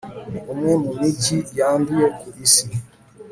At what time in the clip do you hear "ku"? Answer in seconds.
2.19-2.25